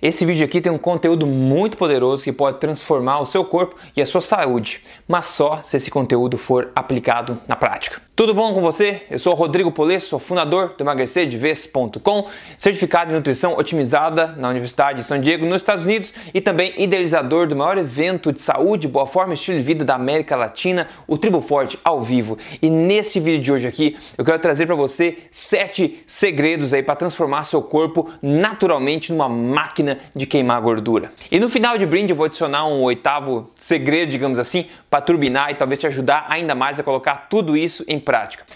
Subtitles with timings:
[0.00, 4.00] Esse vídeo aqui tem um conteúdo muito poderoso que pode transformar o seu corpo e
[4.00, 8.00] a sua saúde, mas só se esse conteúdo for aplicado na prática.
[8.22, 9.02] Tudo bom com você?
[9.10, 15.04] Eu sou Rodrigo Polesso, sou fundador do emagrecerdevez.com, certificado em nutrição otimizada na Universidade de
[15.04, 19.32] São Diego, nos Estados Unidos, e também idealizador do maior evento de saúde, boa forma
[19.32, 22.38] e estilo de vida da América Latina, o Tribo Forte ao vivo.
[22.62, 26.94] E nesse vídeo de hoje aqui, eu quero trazer para você sete segredos aí para
[26.94, 31.10] transformar seu corpo naturalmente numa máquina de queimar gordura.
[31.28, 35.50] E no final de brinde eu vou adicionar um oitavo segredo, digamos assim, para turbinar
[35.50, 38.11] e talvez te ajudar ainda mais a colocar tudo isso em prática.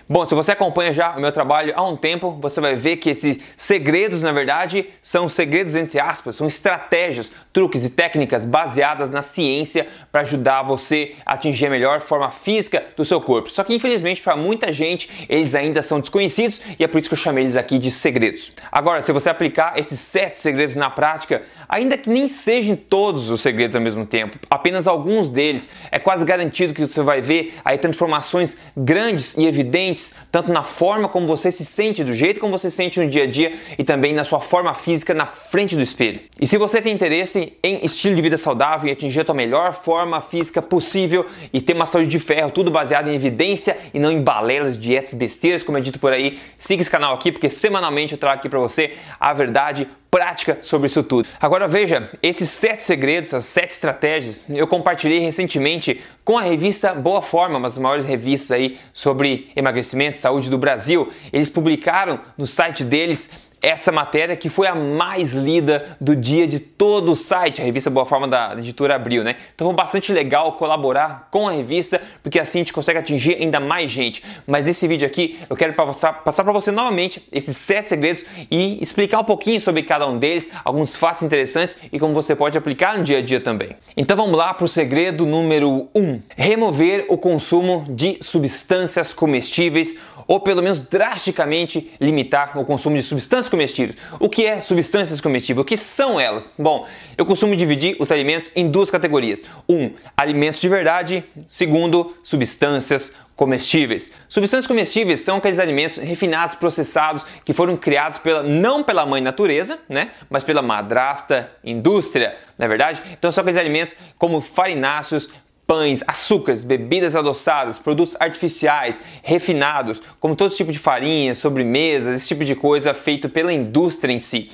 [0.09, 3.11] Bom, se você acompanha já o meu trabalho há um tempo, você vai ver que
[3.11, 9.23] esses segredos, na verdade, são segredos entre aspas, são estratégias, truques e técnicas baseadas na
[9.23, 13.51] ciência para ajudar você a atingir a melhor forma física do seu corpo.
[13.51, 17.15] Só que infelizmente para muita gente eles ainda são desconhecidos e é por isso que
[17.15, 18.53] eu chamei eles aqui de segredos.
[18.71, 23.41] Agora, se você aplicar esses sete segredos na prática, ainda que nem sejam todos os
[23.41, 27.79] segredos ao mesmo tempo, apenas alguns deles, é quase garantido que você vai ver aí
[27.79, 32.71] transformações grandes e evidentes, tanto na forma como você se sente, do jeito como você
[32.71, 35.83] se sente no dia a dia e também na sua forma física na frente do
[35.83, 36.21] espelho.
[36.41, 39.73] E se você tem interesse em estilo de vida saudável e atingir a tua melhor
[39.73, 44.11] forma física possível e ter uma saúde de ferro, tudo baseado em evidência e não
[44.11, 48.13] em balelas, dietas, besteiras, como é dito por aí, siga esse canal aqui porque semanalmente
[48.13, 51.29] eu trago aqui para você a verdade prática sobre isso tudo.
[51.39, 57.21] Agora veja, esses sete segredos, as sete estratégias, eu compartilhei recentemente com a revista Boa
[57.21, 61.13] Forma, uma das maiores revistas aí sobre emagrecimento e saúde do Brasil.
[61.31, 66.59] Eles publicaram no site deles essa matéria que foi a mais lida do dia de
[66.59, 69.37] todo o site, a revista Boa Forma da editora Abril, né?
[69.55, 73.59] Então foi bastante legal colaborar com a revista, porque assim a gente consegue atingir ainda
[73.59, 74.23] mais gente.
[74.47, 78.83] Mas nesse vídeo aqui eu quero passar, passar para você novamente esses sete segredos e
[78.83, 82.99] explicar um pouquinho sobre cada um deles, alguns fatos interessantes e como você pode aplicar
[82.99, 83.71] no dia a dia também.
[83.97, 89.99] Então vamos lá para o segredo número 1: um, remover o consumo de substâncias comestíveis
[90.27, 93.99] ou pelo menos drasticamente limitar o consumo de substâncias comestíveis.
[94.19, 95.63] O que é substâncias comestíveis?
[95.63, 96.53] O que são elas?
[96.59, 96.87] Bom,
[97.17, 104.13] eu costumo dividir os alimentos em duas categorias: um, alimentos de verdade; segundo, substâncias comestíveis.
[104.29, 109.79] Substâncias comestíveis são aqueles alimentos refinados, processados, que foram criados pela, não pela mãe natureza,
[109.89, 113.03] né, mas pela madrasta indústria, na é verdade?
[113.13, 115.29] Então são aqueles alimentos como farináceos,
[115.67, 122.45] pães, açúcares, bebidas adoçadas, produtos artificiais, refinados, como todo tipo de farinha, sobremesas, esse tipo
[122.45, 124.51] de coisa feito pela indústria em si.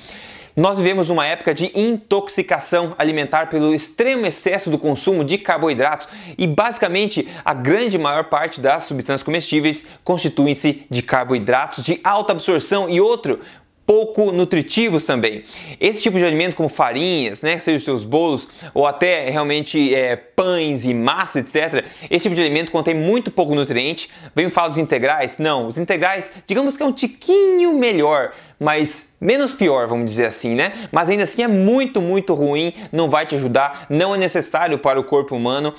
[0.55, 6.07] Nós vivemos uma época de intoxicação alimentar pelo extremo excesso do consumo de carboidratos
[6.37, 12.87] e basicamente a grande maior parte das substâncias comestíveis constituem-se de carboidratos de alta absorção
[12.87, 13.39] e outro
[13.85, 15.43] pouco nutritivos também.
[15.79, 20.15] Esse tipo de alimento, como farinhas, né, seja os seus bolos ou até realmente é,
[20.15, 21.85] pães e massa, etc.
[22.09, 24.09] Esse tipo de alimento contém muito pouco nutriente.
[24.35, 25.37] Vem falar dos integrais?
[25.37, 30.55] Não, os integrais, digamos que é um tiquinho melhor, mas menos pior, vamos dizer assim,
[30.55, 30.73] né?
[30.91, 34.99] Mas ainda assim é muito, muito ruim, não vai te ajudar, não é necessário para
[34.99, 35.73] o corpo humano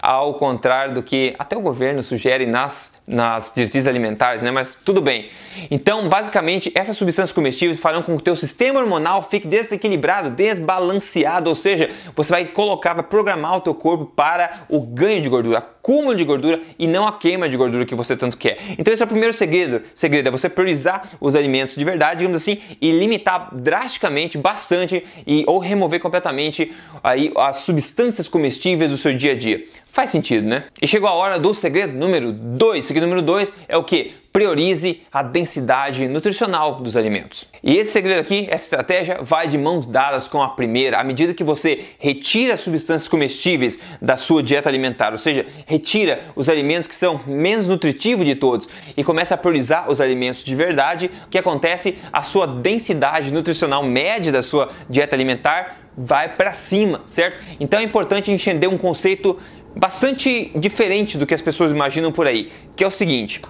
[0.00, 4.50] ao contrário do que até o governo sugere nas, nas diretrizes alimentares, né?
[4.50, 5.28] Mas tudo bem.
[5.70, 11.48] Então, basicamente, essas substâncias comestíveis farão com que o teu sistema hormonal fique desequilibrado, desbalanceado,
[11.48, 15.58] ou seja, você vai colocar, vai programar o teu corpo para o ganho de gordura,
[15.58, 18.58] acúmulo de gordura e não a queima de gordura que você tanto quer.
[18.78, 19.82] Então, esse é o primeiro segredo.
[19.94, 25.44] Segredo é você priorizar os alimentos de verdade, digamos assim, e limitar drasticamente, bastante e
[25.46, 29.64] ou remover completamente aí as substâncias comestíveis do seu dia a dia.
[29.90, 30.64] Faz sentido, né?
[30.80, 32.86] E chegou a hora do segredo número 2.
[32.98, 34.14] Segredo número 2 é o que?
[34.32, 37.44] Priorize a densidade nutricional dos alimentos.
[37.62, 40.98] E esse segredo aqui, essa estratégia, vai de mãos dadas com a primeira.
[40.98, 46.20] À medida que você retira as substâncias comestíveis da sua dieta alimentar, ou seja, retira
[46.34, 50.54] os alimentos que são menos nutritivos de todos e começa a priorizar os alimentos de
[50.56, 51.98] verdade, o que acontece?
[52.12, 57.38] A sua densidade nutricional média da sua dieta alimentar vai para cima, certo?
[57.58, 59.36] Então é importante entender um conceito
[59.78, 63.40] bastante diferente do que as pessoas imaginam por aí, que é o seguinte: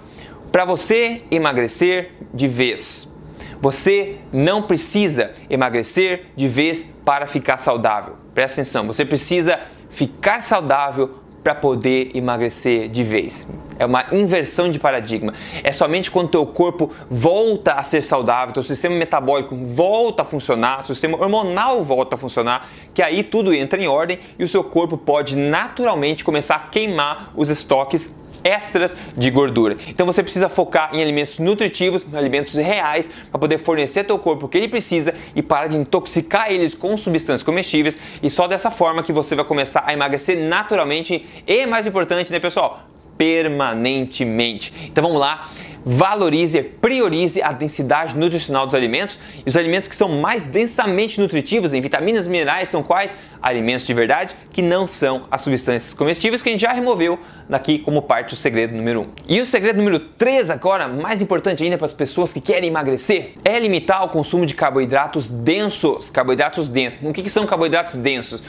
[0.52, 3.18] para você emagrecer de vez,
[3.60, 8.16] você não precisa emagrecer de vez para ficar saudável.
[8.34, 9.58] Presta atenção, você precisa
[9.88, 13.46] ficar saudável para poder emagrecer de vez.
[13.78, 15.32] É uma inversão de paradigma.
[15.62, 20.84] É somente quando teu corpo volta a ser saudável, teu sistema metabólico volta a funcionar,
[20.84, 24.64] seu sistema hormonal volta a funcionar, que aí tudo entra em ordem e o seu
[24.64, 29.76] corpo pode naturalmente começar a queimar os estoques extras de gordura.
[29.86, 34.46] Então você precisa focar em alimentos nutritivos, alimentos reais, para poder fornecer ao teu corpo
[34.46, 37.98] o que ele precisa e parar de intoxicar eles com substâncias comestíveis.
[38.22, 42.38] E só dessa forma que você vai começar a emagrecer naturalmente e mais importante, né,
[42.38, 42.88] pessoal?
[43.18, 44.72] Permanentemente.
[44.86, 45.50] Então vamos lá,
[45.84, 51.72] valorize, priorize a densidade nutricional dos alimentos e os alimentos que são mais densamente nutritivos
[51.72, 53.16] em vitaminas e minerais são quais?
[53.40, 57.18] Alimentos de verdade que não são as substâncias comestíveis que a gente já removeu
[57.48, 59.02] daqui como parte do segredo número 1.
[59.02, 59.08] Um.
[59.28, 63.34] E o segredo número 3 agora, mais importante ainda para as pessoas que querem emagrecer,
[63.44, 66.10] é limitar o consumo de carboidratos densos.
[66.10, 66.98] Carboidratos densos.
[67.02, 68.42] O que, que são carboidratos densos?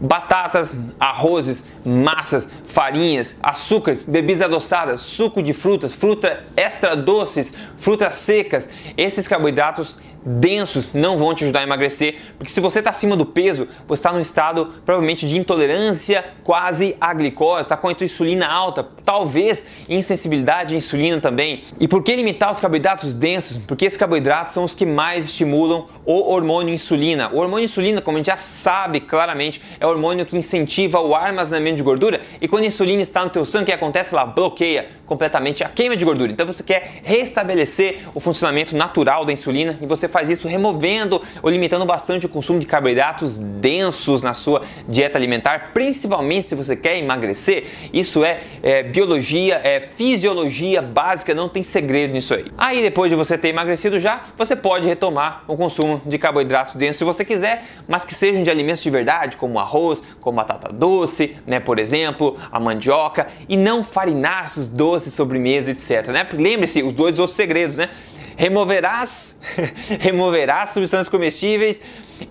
[0.00, 8.68] Batatas, arrozes, massas, farinhas, açúcares, bebidas adoçadas, suco de frutas, fruta extra doces, frutas secas.
[8.96, 13.26] Esses carboidratos densos não vão te ajudar a emagrecer, porque se você está acima do
[13.26, 18.46] peso, você está num estado provavelmente de intolerância quase à glicose, está com a insulina
[18.46, 21.64] alta, talvez insensibilidade à insulina também.
[21.78, 23.58] E por que limitar os carboidratos densos?
[23.58, 27.30] Porque esses carboidratos são os que mais estimulam o hormônio insulina.
[27.32, 31.14] O hormônio insulina, como a gente já sabe claramente, é o hormônio que incentiva o
[31.14, 34.14] armazenamento de gordura e quando a insulina está no teu sangue, o que acontece?
[34.14, 36.32] Ela bloqueia completamente a queima de gordura.
[36.32, 41.50] Então você quer restabelecer o funcionamento natural da insulina e você faz isso removendo ou
[41.50, 46.96] limitando bastante o consumo de carboidratos densos na sua dieta alimentar, principalmente se você quer
[46.98, 47.66] emagrecer.
[47.92, 52.46] Isso é, é biologia, é fisiologia básica, não tem segredo nisso aí.
[52.56, 56.98] Aí depois de você ter emagrecido já, você pode retomar o consumo de carboidratos densos
[56.98, 61.36] se você quiser, mas que sejam de alimentos de verdade, como arroz, como batata doce,
[61.46, 66.08] né, por exemplo, a mandioca, e não farináceos doces doce, sobremesa, etc.
[66.08, 66.26] Né?
[66.32, 67.88] Lembre-se, os dois outros segredos, né?
[68.36, 69.40] Removerás,
[70.00, 71.80] removerás substâncias comestíveis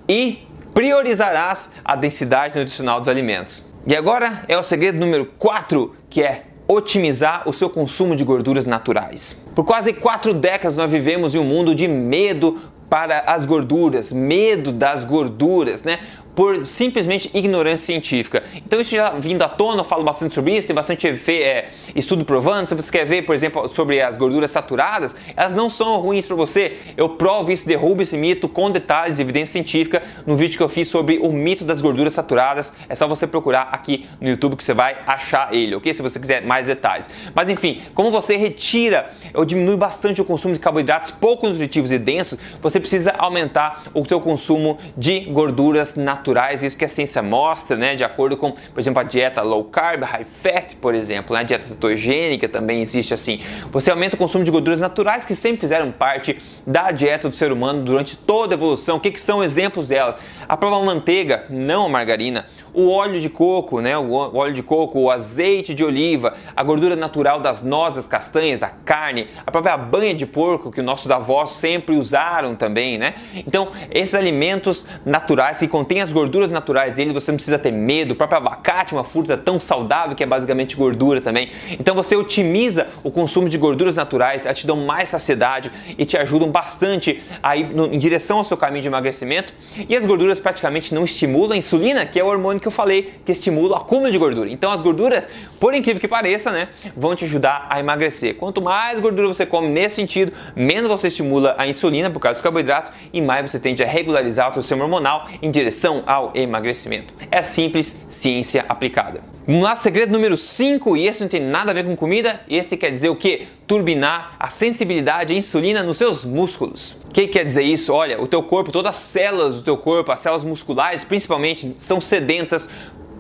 [0.08, 3.72] e priorizarás a densidade nutricional dos alimentos.
[3.86, 8.66] E agora é o segredo número 4, que é otimizar o seu consumo de gorduras
[8.66, 9.46] naturais.
[9.54, 12.60] Por quase quatro décadas nós vivemos em um mundo de medo
[12.90, 16.00] para as gorduras, medo das gorduras, né?
[16.36, 18.44] Por simplesmente ignorância científica.
[18.56, 22.26] Então isso já vindo à tona, eu falo bastante sobre isso, tem bastante é, estudo
[22.26, 22.68] provando.
[22.68, 26.36] Se você quer ver, por exemplo, sobre as gorduras saturadas, elas não são ruins para
[26.36, 26.78] você.
[26.98, 30.88] Eu provo isso, derrubo esse mito com detalhes, evidência científica, no vídeo que eu fiz
[30.88, 32.76] sobre o mito das gorduras saturadas.
[32.90, 35.94] É só você procurar aqui no YouTube que você vai achar ele, ok?
[35.94, 37.10] Se você quiser mais detalhes.
[37.36, 42.00] Mas enfim, como você retira ou diminui bastante o consumo de carboidratos pouco nutritivos e
[42.00, 47.22] densos, você precisa aumentar o seu consumo de gorduras naturais naturais, isso que a ciência
[47.22, 51.36] mostra, né, de acordo com, por exemplo, a dieta low carb, high fat, por exemplo,
[51.36, 53.42] né, a dieta cetogênica também existe assim.
[53.70, 57.52] Você aumenta o consumo de gorduras naturais que sempre fizeram parte da dieta do ser
[57.52, 58.96] humano durante toda a evolução.
[58.96, 60.16] O que, que são exemplos delas?
[60.48, 65.00] A própria manteiga, não a margarina, o óleo de coco, né, o óleo de coco,
[65.00, 70.14] o azeite de oliva, a gordura natural das nozes, castanhas, da carne, a própria banha
[70.14, 73.14] de porco que nossos avós sempre usaram também, né?
[73.36, 78.14] Então, esses alimentos naturais que contêm as gorduras naturais dele, você não precisa ter medo.
[78.14, 81.50] O próprio abacate, uma fruta tão saudável que é basicamente gordura também.
[81.72, 86.18] Então, você otimiza o consumo de gorduras naturais, elas te dão mais saciedade e te
[86.18, 89.54] ajudam bastante a ir em direção ao seu caminho de emagrecimento.
[89.88, 93.13] E as gorduras praticamente não estimulam a insulina, que é o hormônio que eu falei
[93.24, 94.50] que estimula o acúmulo de gordura.
[94.50, 95.27] Então as gorduras,
[95.60, 98.36] por incrível que pareça, né, vão te ajudar a emagrecer.
[98.36, 102.42] Quanto mais gordura você come nesse sentido, menos você estimula a insulina por causa dos
[102.42, 107.13] carboidratos e mais você tende a regularizar o seu sistema hormonal em direção ao emagrecimento.
[107.30, 109.22] É simples ciência aplicada.
[109.46, 112.77] Vamos lá, segredo número 5, e esse não tem nada a ver com comida, esse
[112.77, 113.46] quer dizer o que?
[113.67, 117.02] Turbinar a sensibilidade à insulina nos seus músculos.
[117.13, 117.93] O que quer dizer isso?
[117.93, 122.01] Olha, o teu corpo, todas as células do teu corpo, as células musculares principalmente, são
[122.01, 122.67] sedentas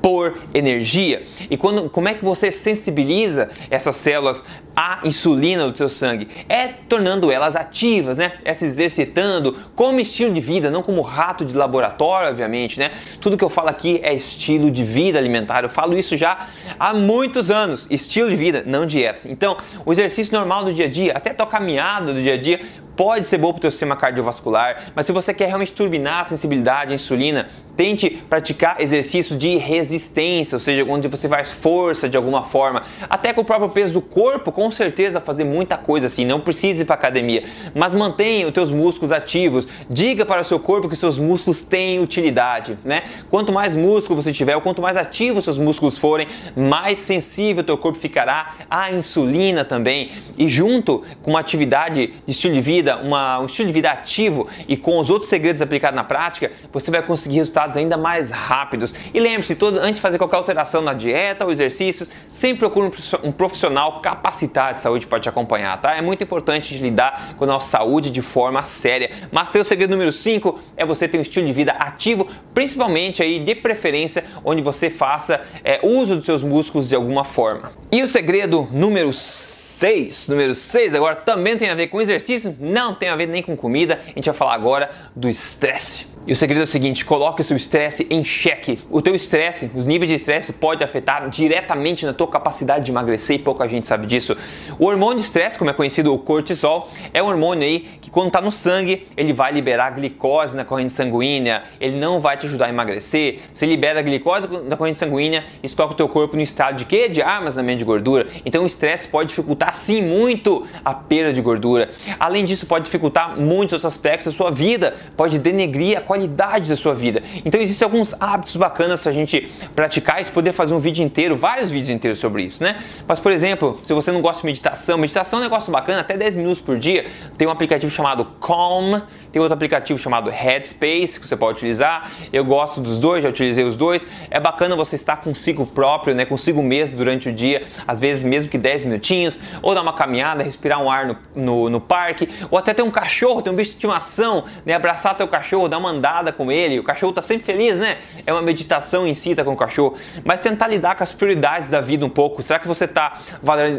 [0.01, 1.23] por energia.
[1.49, 4.45] E quando, como é que você sensibiliza essas células
[4.75, 6.27] à insulina do seu sangue?
[6.49, 8.33] É tornando elas ativas, né?
[8.43, 12.91] É se exercitando como estilo de vida, não como rato de laboratório, obviamente, né?
[13.21, 15.63] Tudo que eu falo aqui é estilo de vida alimentar.
[15.63, 16.47] Eu falo isso já
[16.79, 17.87] há muitos anos.
[17.89, 19.25] Estilo de vida, não dietas.
[19.25, 22.37] Então, o exercício normal do dia a dia, até a tua caminhada do dia a
[22.37, 22.59] dia,
[22.95, 26.23] pode ser bom para o teu sistema cardiovascular, mas se você quer realmente turbinar a
[26.23, 32.15] sensibilidade à insulina, tente praticar exercícios de resistência, ou seja, onde você faz força de
[32.15, 36.23] alguma forma, até com o próprio peso do corpo, com certeza fazer muita coisa assim,
[36.25, 40.59] não precise ir para academia, mas mantenha os teus músculos ativos, diga para o seu
[40.59, 43.03] corpo que seus músculos têm utilidade, né?
[43.29, 47.65] Quanto mais músculo você tiver, ou quanto mais ativos seus músculos forem, mais sensível o
[47.65, 50.11] teu corpo ficará à insulina também.
[50.37, 53.89] E junto com uma atividade de estilo de vida vida, uma, um estilo de vida
[53.89, 58.29] ativo e com os outros segredos aplicados na prática, você vai conseguir resultados ainda mais
[58.29, 58.93] rápidos.
[59.13, 62.91] E lembre-se, antes de fazer qualquer alteração na dieta ou exercícios, sempre procure
[63.23, 65.95] um profissional capacitado de saúde para te acompanhar, tá?
[65.95, 69.09] É muito importante lidar com a nossa saúde de forma séria.
[69.31, 73.39] Mas seu segredo número 5 é você ter um estilo de vida ativo, principalmente aí
[73.39, 77.71] de preferência onde você faça é, uso dos seus músculos de alguma forma.
[77.91, 82.95] E o segredo número 6, número 6 agora também tem a ver com exercício, não
[82.95, 86.13] tem a ver nem com comida, a gente vai falar agora do estresse.
[86.25, 88.79] E o segredo é o seguinte: coloque o seu estresse em xeque.
[88.89, 93.35] O teu estresse, os níveis de estresse pode afetar diretamente na tua capacidade de emagrecer
[93.35, 94.37] e pouca gente sabe disso.
[94.79, 98.27] O hormônio de estresse, como é conhecido o cortisol, é um hormônio aí que quando
[98.27, 102.67] está no sangue, ele vai liberar glicose na corrente sanguínea, ele não vai te ajudar
[102.67, 103.39] a emagrecer.
[103.53, 107.09] Se libera glicose na corrente sanguínea, isso toca o teu corpo no estado de quê?
[107.09, 108.27] De armazenamento de gordura.
[108.45, 111.89] Então o estresse pode dificultar sim muito a perda de gordura.
[112.17, 116.93] Além disso, pode dificultar muitos aspectos da sua vida, pode denegrir a qualidade da sua
[116.93, 117.21] vida.
[117.45, 121.35] Então existem alguns hábitos bacanas para a gente praticar e poder fazer um vídeo inteiro,
[121.35, 122.77] vários vídeos inteiros sobre isso, né?
[123.07, 126.17] Mas, por exemplo, se você não gosta de meditação, meditação é um negócio bacana, até
[126.17, 127.05] 10 minutos por dia.
[127.37, 129.01] Tem um aplicativo chamado Calm,
[129.33, 132.11] tem outro aplicativo chamado Headspace que você pode utilizar.
[132.31, 134.05] Eu gosto dos dois, já utilizei os dois.
[134.29, 136.23] É bacana você estar consigo próprio, né?
[136.23, 140.43] Consigo mesmo durante o dia, às vezes mesmo que 10 minutinhos, ou dar uma caminhada,
[140.43, 143.71] respirar um ar no, no, no parque, ou até ter um cachorro, ter um bicho
[143.71, 144.75] de estimação, né?
[144.75, 147.97] Abraçar teu cachorro, dar uma andada com ele, o cachorro tá sempre feliz, né?
[148.27, 149.95] É uma meditação em si, tá com o cachorro.
[150.23, 152.43] Mas tentar lidar com as prioridades da vida um pouco.
[152.43, 153.19] Será que você tá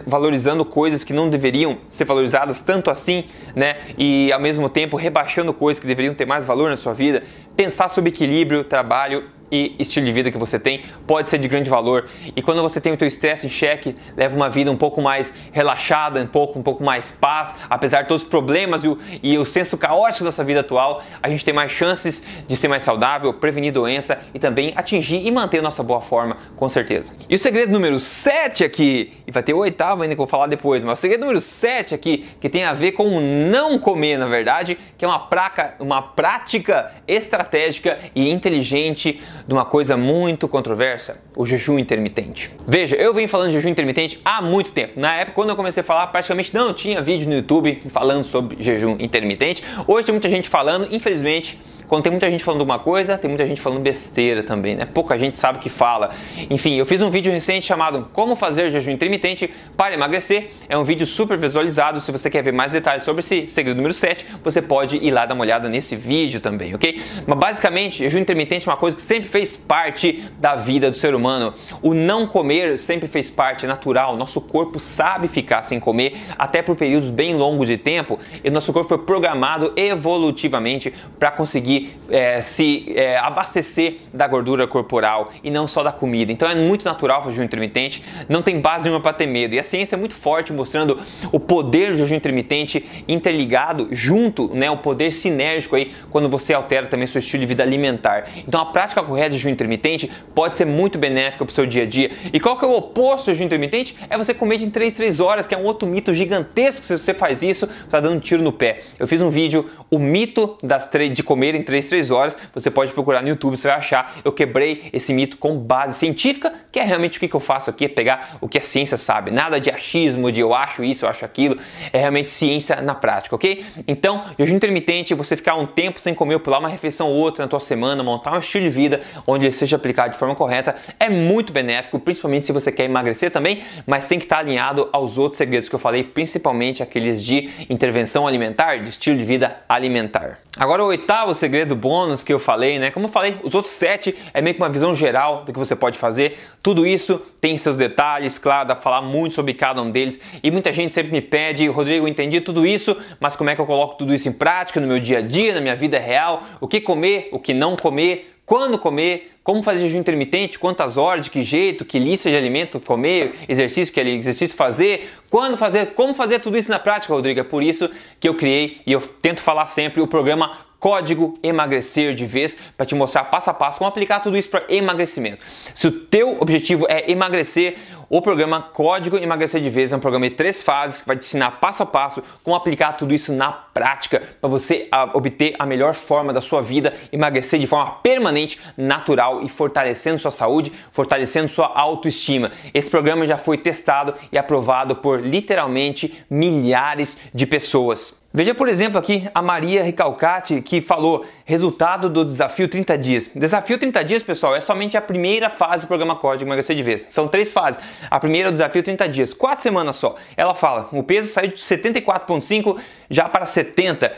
[0.04, 3.76] valorizando coisas que não deveriam ser valorizadas tanto assim, né?
[3.96, 7.23] E ao mesmo tempo rebaixando coisas que deveriam ter mais valor na sua vida?
[7.57, 11.70] Pensar sobre equilíbrio, trabalho e estilo de vida que você tem pode ser de grande
[11.70, 12.08] valor.
[12.34, 15.32] E quando você tem o teu estresse em xeque, leva uma vida um pouco mais
[15.52, 19.38] relaxada, um pouco, um pouco mais paz, apesar de todos os problemas e o, e
[19.38, 23.32] o senso caótico dessa vida atual, a gente tem mais chances de ser mais saudável,
[23.32, 27.12] prevenir doença e também atingir e manter nossa boa forma, com certeza.
[27.28, 30.30] E o segredo número 7 aqui, e vai ter o oitavo ainda que eu vou
[30.30, 34.18] falar depois, mas o segredo número 7 aqui, que tem a ver com não comer,
[34.18, 40.49] na verdade, que é uma, praca, uma prática estratégica e inteligente de uma coisa muito
[40.49, 42.51] controversa, o jejum intermitente.
[42.67, 44.99] Veja, eu venho falando de jejum intermitente há muito tempo.
[44.99, 48.63] Na época, quando eu comecei a falar, praticamente não tinha vídeo no YouTube falando sobre
[48.63, 49.63] jejum intermitente.
[49.87, 51.59] Hoje tem muita gente falando, infelizmente
[51.95, 54.85] quando tem muita gente falando uma coisa, tem muita gente falando besteira também, né?
[54.85, 56.11] Pouca gente sabe o que fala.
[56.51, 60.51] Enfim, eu fiz um vídeo recente chamado Como fazer jejum intermitente para emagrecer.
[60.69, 62.01] É um vídeo super visualizado.
[62.01, 65.25] Se você quer ver mais detalhes sobre esse segredo número 7, você pode ir lá
[65.25, 67.01] dar uma olhada nesse vídeo também, ok?
[67.29, 71.15] Mas basicamente, jejum intermitente é uma coisa que sempre fez parte da vida do ser
[71.15, 71.55] humano.
[71.81, 74.17] O não comer sempre fez parte, é natural.
[74.17, 78.73] Nosso corpo sabe ficar sem comer até por períodos bem longos de tempo e nosso
[78.73, 85.67] corpo foi programado evolutivamente para conseguir é, se é, abastecer da gordura corporal e não
[85.67, 86.33] só da comida.
[86.33, 89.55] Então é muito natural fazer jejum intermitente, não tem base nenhuma para ter medo.
[89.55, 91.00] E a ciência é muito forte mostrando
[91.31, 96.87] o poder do jejum intermitente interligado junto, né, o poder sinérgico aí quando você altera
[96.87, 98.29] também seu estilo de vida alimentar.
[98.47, 101.83] Então a prática correta de jejum intermitente pode ser muito benéfica para o seu dia
[101.83, 102.11] a dia.
[102.33, 103.97] E qual que é o oposto do jejum intermitente?
[104.09, 106.85] É você comer de 3 3 horas, que é um outro mito gigantesco.
[106.85, 108.83] Se você faz isso, você está dando um tiro no pé.
[108.99, 112.37] Eu fiz um vídeo, o mito das de comer em 3, 3 horas.
[112.52, 114.16] Você pode procurar no YouTube, você vai achar.
[114.25, 117.87] Eu quebrei esse mito com base científica, que é realmente o que eu faço aqui,
[117.87, 119.30] é pegar o que a ciência sabe.
[119.30, 121.59] Nada de achismo, de eu acho isso, eu acho aquilo.
[121.92, 123.64] É realmente ciência na prática, ok?
[123.87, 127.49] Então, jejum intermitente, você ficar um tempo sem comer, pular uma refeição ou outra na
[127.49, 131.09] tua semana, montar um estilo de vida onde ele seja aplicado de forma correta, é
[131.09, 135.38] muito benéfico, principalmente se você quer emagrecer também, mas tem que estar alinhado aos outros
[135.38, 140.38] segredos que eu falei, principalmente aqueles de intervenção alimentar, de estilo de vida alimentar.
[140.56, 142.92] Agora o oitavo segredo bônus que eu falei, né?
[142.92, 145.75] Como eu falei, os outros sete é meio que uma visão geral do que você
[145.75, 146.38] pode fazer.
[146.62, 150.20] Tudo isso tem seus detalhes, claro, dá pra falar muito sobre cada um deles.
[150.44, 153.61] E muita gente sempre me pede, Rodrigo, eu entendi tudo isso, mas como é que
[153.61, 156.44] eu coloco tudo isso em prática no meu dia a dia, na minha vida real?
[156.61, 158.34] O que comer, o que não comer?
[158.47, 162.79] Quando comer, como fazer jejum intermitente, quantas horas, de que jeito, que lista de alimento
[162.79, 167.41] comer, exercício, que exercício fazer, quando fazer, como fazer tudo isso na prática, Rodrigo.
[167.41, 172.15] É por isso que eu criei e eu tento falar sempre o programa código emagrecer
[172.15, 175.39] de vez para te mostrar passo a passo como aplicar tudo isso para emagrecimento.
[175.73, 177.79] Se o teu objetivo é emagrecer,
[178.16, 181.26] O programa Código Emagrecer de Vez é um programa de três fases que vai te
[181.26, 185.94] ensinar passo a passo como aplicar tudo isso na prática para você obter a melhor
[185.94, 191.66] forma da sua vida, emagrecer de forma permanente, natural e fortalecendo sua saúde, fortalecendo sua
[191.75, 192.52] autoestima.
[192.73, 198.24] Esse programa já foi testado e aprovado por literalmente milhares de pessoas.
[198.37, 203.31] Veja, por exemplo, aqui a Maria Ricalcati que falou resultado do desafio 30 dias.
[203.33, 207.07] Desafio 30 dias, pessoal, é somente a primeira fase do programa Código Emagrecer de Vez.
[207.11, 207.81] São três fases.
[208.11, 210.17] A primeira é o desafio 30 dias, quatro semanas só.
[210.37, 212.76] Ela fala, o peso saiu de 74,5
[213.09, 214.12] já para 70.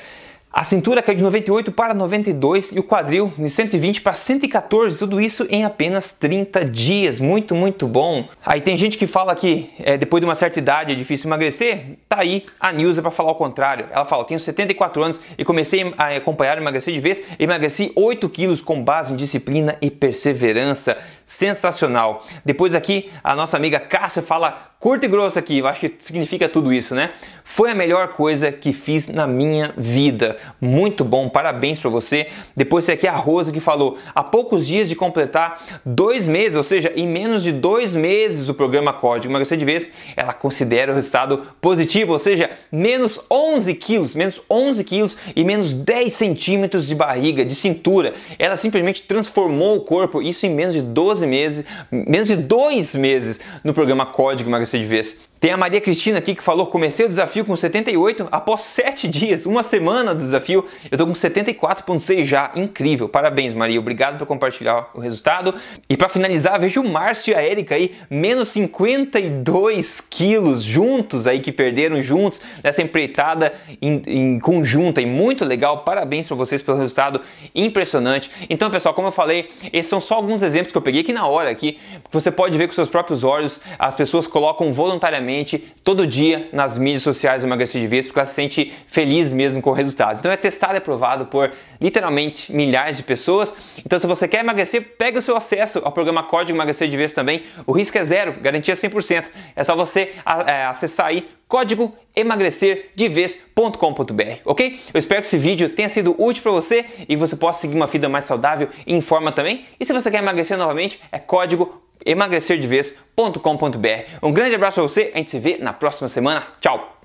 [0.58, 5.20] A cintura caiu de 98 para 92 e o quadril de 120 para 114, tudo
[5.20, 7.20] isso em apenas 30 dias.
[7.20, 8.26] Muito, muito bom.
[8.42, 11.98] Aí tem gente que fala que é, depois de uma certa idade é difícil emagrecer.
[12.08, 13.84] Tá aí a Nilza para falar o contrário.
[13.90, 17.26] Ela fala: tenho 74 anos e comecei a acompanhar emagrecer de vez.
[17.38, 20.96] Emagreci 8 quilos com base em disciplina e perseverança.
[21.26, 22.24] Sensacional.
[22.46, 26.48] Depois aqui a nossa amiga Cássia fala curto e grosso aqui, eu acho que significa
[26.48, 27.10] tudo isso, né?
[27.56, 30.36] Foi a melhor coisa que fiz na minha vida.
[30.60, 32.26] Muito bom, parabéns para você.
[32.54, 36.62] Depois tem aqui a Rosa que falou: há poucos dias de completar dois meses, ou
[36.62, 40.94] seja, em menos de dois meses o programa Código Emagrecer de Vez, ela considera o
[40.94, 46.94] resultado positivo, ou seja, menos 11 quilos, menos 11 quilos e menos 10 centímetros de
[46.94, 48.12] barriga, de cintura.
[48.38, 53.40] Ela simplesmente transformou o corpo, isso em menos de 12 meses, menos de dois meses
[53.64, 55.24] no programa Código Emagrecer de vez.
[55.46, 59.46] Tem a Maria Cristina aqui que falou: comecei o desafio com 78 após 7 dias,
[59.46, 60.66] uma semana do desafio.
[60.90, 62.50] Eu tô com 74,6 já.
[62.56, 63.08] Incrível.
[63.08, 63.78] Parabéns, Maria.
[63.78, 65.54] Obrigado por compartilhar o resultado.
[65.88, 71.38] E para finalizar, vejo o Márcio e a Erika aí, menos 52 quilos juntos aí,
[71.38, 75.00] que perderam juntos nessa empreitada em, em conjunta.
[75.00, 75.84] E muito legal.
[75.84, 77.20] Parabéns para vocês pelo resultado
[77.54, 78.32] impressionante.
[78.50, 81.28] Então, pessoal, como eu falei, esses são só alguns exemplos que eu peguei aqui na
[81.28, 81.78] hora aqui.
[82.10, 83.60] Você pode ver com seus próprios olhos.
[83.78, 88.18] As pessoas colocam voluntariamente diariamente, todo dia nas mídias sociais do Emagrecer de Vez, porque
[88.18, 90.20] ela se sente feliz mesmo com os resultados.
[90.20, 93.54] Então é testado e aprovado por literalmente milhares de pessoas.
[93.84, 97.12] Então se você quer emagrecer, pega o seu acesso ao programa Código Emagrecer de Vez
[97.12, 97.42] também.
[97.66, 99.26] O risco é zero, garantia 100%.
[99.54, 100.14] É só você
[100.46, 104.80] é, acessar aí código emagrecerdevez.com.br, ok?
[104.92, 107.86] Eu espero que esse vídeo tenha sido útil para você e você possa seguir uma
[107.86, 109.64] vida mais saudável e em forma também.
[109.78, 113.88] E se você quer emagrecer novamente, é código emagrecerdevez.com.br.
[114.22, 116.46] Um grande abraço para você, a gente se vê na próxima semana.
[116.60, 116.95] Tchau!